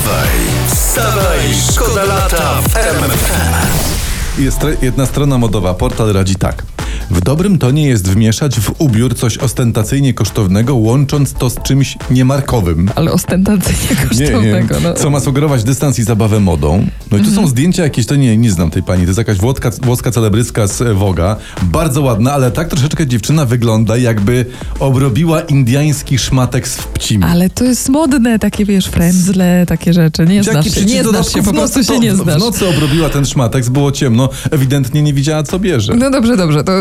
[0.00, 0.28] Wstawaj,
[0.68, 4.42] wstawaj, szkoda lata w RMFFM.
[4.42, 6.62] Jest jedna strona modowa, portal radzi tak.
[7.10, 12.90] W dobrym tonie jest wmieszać w ubiór coś ostentacyjnie kosztownego, łącząc to z czymś niemarkowym.
[12.94, 14.74] Ale ostentacyjnie kosztownego.
[14.82, 14.94] No.
[14.94, 16.86] Co ma sugerować dystans i zabawę modą.
[17.10, 19.36] No i tu są zdjęcia jakieś, to nie, nie znam tej pani, to jest jakaś
[19.36, 21.36] włoska, włoska celebryska z e, Woga.
[21.62, 24.46] Bardzo ładna, ale tak troszeczkę dziewczyna wygląda, jakby
[24.80, 27.24] obrobiła indiański szmatek z wpcimi.
[27.24, 30.26] Ale to jest modne, takie wiesz, frędzle, takie rzeczy.
[30.26, 32.36] Nie znasz się, nie znasz się, po prostu nocy się nie znasz.
[32.36, 35.94] W nocy obrobiła ten szmatek, było ciemno, ewidentnie nie widziała co bierze.
[35.96, 36.72] No dobrze, dobrze, to,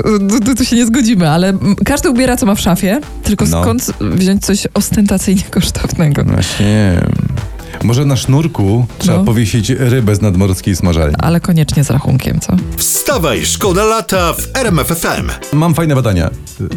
[0.45, 1.53] to, to się nie zgodzimy, ale
[1.85, 3.61] każdy ubiera co ma w szafie, tylko No.
[3.61, 6.23] skąd wziąć coś ostentacyjnie kosztownego?
[6.23, 7.01] Właśnie.
[7.83, 9.23] Może na sznurku trzeba No.
[9.23, 11.15] powiesić rybę z nadmorskiej smażalni.
[11.19, 12.55] Ale koniecznie z rachunkiem, co?
[12.77, 15.29] Wstawaj, szkoda lata w RMFFM.
[15.53, 16.29] Mam fajne badania.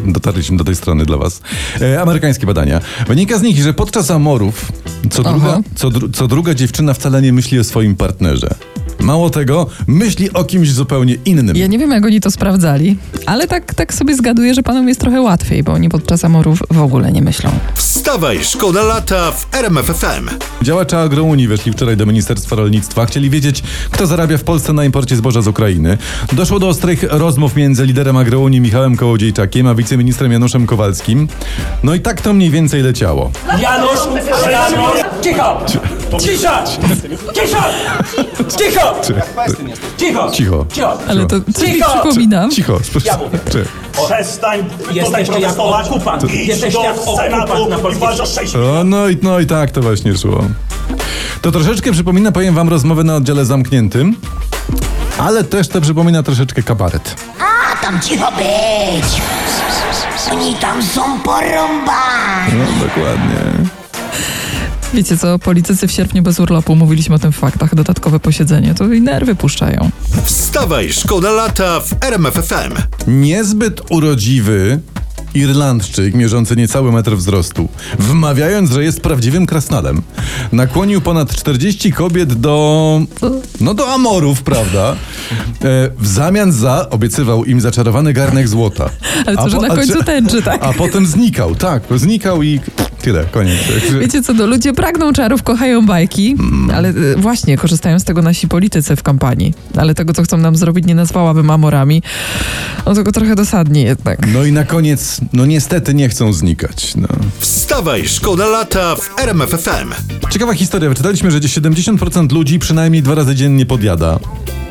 [0.05, 1.41] Dotarliśmy do tej strony dla Was.
[1.81, 2.81] E, amerykańskie badania.
[3.07, 4.71] Wynika z nich, że podczas amorów
[5.11, 8.55] co druga, co, dru, co druga dziewczyna wcale nie myśli o swoim partnerze.
[8.99, 11.55] Mało tego, myśli o kimś zupełnie innym.
[11.55, 14.99] Ja nie wiem, jak oni to sprawdzali, ale tak, tak sobie zgaduję, że panom jest
[14.99, 17.51] trochę łatwiej, bo oni podczas amorów w ogóle nie myślą.
[17.75, 20.29] Wstawaj, szkoda lata w RMFFM.
[20.61, 23.05] Działacze agrounii weszli wczoraj do Ministerstwa Rolnictwa.
[23.05, 25.97] Chcieli wiedzieć, kto zarabia w Polsce na imporcie zboża z Ukrainy.
[26.33, 31.27] Doszło do ostrych rozmów między liderem agrounii Michałem Kołodziejczakiem a wiceministrem Januszem Kowalskim.
[31.83, 33.31] No i tak to mniej więcej leciało.
[33.61, 33.99] Janusz,
[34.51, 35.65] Janusz, cicho!
[36.19, 36.63] Cisza!
[37.33, 37.63] Cisza!
[38.57, 38.95] Cicho!
[39.97, 40.31] Cicho!
[40.31, 40.65] Cicho.
[40.71, 40.97] Cicho!
[41.07, 41.89] Ale to coś mi Cicho!
[41.89, 42.49] przypomina.
[42.49, 43.39] Cicho, Ja mówię.
[43.51, 43.65] Czy-
[44.05, 49.81] Przestań tutaj jak Jesteście do jak Senatu okupant na no, i, no i tak to
[49.81, 50.43] właśnie szło.
[51.41, 54.15] To troszeczkę przypomina, powiem wam, rozmowę na oddziale zamkniętym,
[55.17, 57.15] ale też to przypomina troszeczkę kabaret.
[57.39, 59.21] A tam cicho być!
[60.31, 62.53] Oni tam są porąbani!
[62.53, 63.69] No, dokładnie.
[64.93, 68.93] Wiecie co, politycy w sierpniu bez urlopu, mówiliśmy o tym w faktach, dodatkowe posiedzenie, to
[68.93, 69.89] i nerwy puszczają.
[70.25, 72.73] Wstawaj, szkoda lata w RMFFM.
[73.07, 74.79] Niezbyt urodziwy
[75.33, 80.01] Irlandczyk, mierzący niecały metr wzrostu, wmawiając, że jest prawdziwym krasnalem,
[80.51, 83.01] nakłonił ponad 40 kobiet do.
[83.61, 84.91] No do amorów, prawda?
[84.91, 84.95] E,
[85.99, 88.89] w zamian za obiecywał im zaczarowany garnek złota.
[89.25, 90.63] Ale co, A że po- na końcu czy- tęczy, tak?
[90.63, 92.59] A potem znikał, tak, znikał i
[93.03, 93.57] tyle, koniec.
[93.99, 96.35] Wiecie co, no ludzie pragną czarów, kochają bajki,
[96.73, 99.53] ale y, właśnie korzystają z tego nasi politycy w kampanii.
[99.77, 102.03] Ale tego, co chcą nam zrobić, nie nazwałabym amorami.
[102.85, 104.19] No tego trochę dosadnie jednak.
[104.33, 106.95] No i na koniec, no niestety nie chcą znikać.
[106.95, 107.07] No.
[107.39, 109.93] Wstawaj, szkoda lata w RMFFM.
[110.29, 110.89] Ciekawa historia.
[110.89, 114.19] Wyczytaliśmy, że 70% ludzi przynajmniej dwa razy dziennie podjada.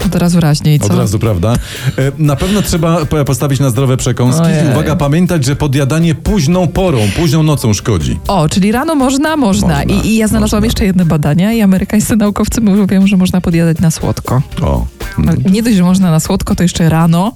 [0.07, 0.87] Od razu raźniej, co?
[0.87, 1.53] Od razu, prawda?
[1.99, 4.43] E, Na pewno trzeba po- postawić na zdrowe przekąski.
[4.43, 4.67] Ojej.
[4.67, 8.19] I uwaga, pamiętać, że podjadanie późną porą, późną nocą szkodzi.
[8.29, 9.69] O, czyli rano można, można.
[9.69, 10.67] Można, I, I ja znalazłam można.
[10.67, 14.43] jeszcze jedne badania i amerykańscy naukowcy mówią, że można podjadać na słodko.
[14.63, 14.87] O.
[15.19, 17.33] No, Nie dość, że można na słodko, to jeszcze rano.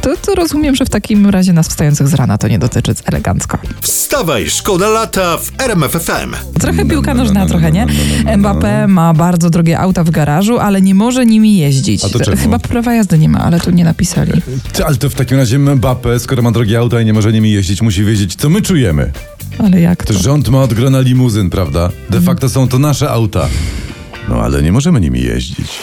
[0.00, 3.58] To, to rozumiem, że w takim razie nas wstających z rana to nie dotyczy elegancko.
[3.80, 6.34] Wstawaj, szkoda lata w RMFFM.
[6.60, 7.86] Trochę piłka no, no, nożna, no, trochę nie.
[7.86, 8.38] no, no, no, no.
[8.38, 12.04] Mbappé ma bardzo drogie auta w garażu, ale nie może nimi jeździć.
[12.04, 12.36] A to czemu?
[12.36, 14.32] Chyba prawa jazdy nie ma, ale tu nie napisali.
[14.86, 17.82] Ale to w takim razie Mbappe, skoro ma drogie auta i nie może nimi jeździć,
[17.82, 19.12] musi wiedzieć, co my czujemy.
[19.58, 20.14] Ale jak to?
[20.14, 21.90] To rząd ma od grona limuzyn, prawda?
[22.10, 23.48] De facto są to nasze auta.
[24.28, 25.78] No ale nie możemy nimi jeździć.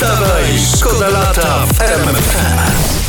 [0.00, 2.99] Wstawaj, szkoda lata w RMFFM.